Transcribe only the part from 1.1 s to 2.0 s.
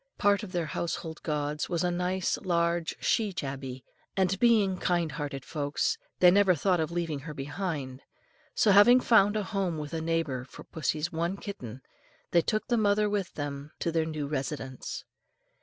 gods was a